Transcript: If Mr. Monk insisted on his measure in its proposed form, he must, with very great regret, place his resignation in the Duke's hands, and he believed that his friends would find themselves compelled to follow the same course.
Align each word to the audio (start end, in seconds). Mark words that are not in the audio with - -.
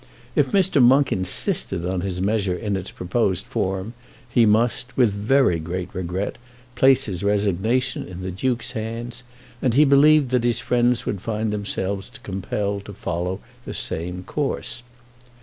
If 0.35 0.51
Mr. 0.51 0.81
Monk 0.81 1.11
insisted 1.11 1.85
on 1.85 2.01
his 2.01 2.19
measure 2.19 2.55
in 2.55 2.75
its 2.75 2.89
proposed 2.89 3.45
form, 3.45 3.93
he 4.27 4.47
must, 4.47 4.97
with 4.97 5.13
very 5.13 5.59
great 5.59 5.93
regret, 5.93 6.39
place 6.73 7.05
his 7.05 7.21
resignation 7.23 8.07
in 8.07 8.23
the 8.23 8.31
Duke's 8.31 8.71
hands, 8.71 9.21
and 9.61 9.75
he 9.75 9.85
believed 9.85 10.31
that 10.31 10.43
his 10.43 10.59
friends 10.59 11.05
would 11.05 11.21
find 11.21 11.53
themselves 11.53 12.09
compelled 12.23 12.85
to 12.85 12.93
follow 12.93 13.41
the 13.65 13.75
same 13.75 14.23
course. 14.23 14.81